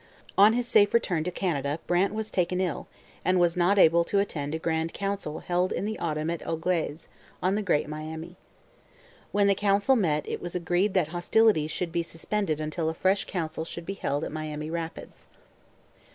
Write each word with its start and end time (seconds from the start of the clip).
On 0.35 0.53
his 0.53 0.67
safe 0.67 0.95
return 0.95 1.23
to 1.25 1.29
Canada 1.29 1.77
Brant 1.85 2.11
was 2.15 2.31
taken 2.31 2.59
ill 2.59 2.87
and 3.23 3.39
was 3.39 3.55
not 3.55 3.77
able 3.77 4.03
to 4.05 4.17
attend 4.17 4.55
a 4.55 4.57
grand 4.57 4.95
council 4.95 5.41
held 5.41 5.71
in 5.71 5.85
the 5.85 5.99
autumn 5.99 6.31
at 6.31 6.41
Au 6.47 6.55
Glaize, 6.57 7.07
on 7.43 7.53
the 7.53 7.61
Great 7.61 7.87
Miami. 7.87 8.35
When 9.31 9.45
the 9.45 9.53
council 9.53 9.95
met 9.95 10.27
it 10.27 10.41
was 10.41 10.55
agreed 10.55 10.95
that 10.95 11.09
hostilities 11.09 11.69
should 11.69 11.91
be 11.91 12.01
suspended 12.01 12.59
until 12.59 12.89
a 12.89 12.95
fresh 12.95 13.25
council 13.25 13.63
should 13.63 13.85
be 13.85 13.93
held 13.93 14.23
at 14.23 14.31
Miami 14.31 14.71
Rapids. 14.71 15.27